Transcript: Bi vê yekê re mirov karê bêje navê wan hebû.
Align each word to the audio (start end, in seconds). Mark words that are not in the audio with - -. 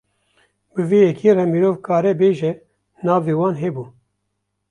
Bi 0.73 0.81
vê 0.89 0.99
yekê 1.07 1.29
re 1.37 1.45
mirov 1.51 1.75
karê 1.85 2.13
bêje 2.19 2.51
navê 3.05 3.33
wan 3.39 3.55
hebû. 3.61 3.83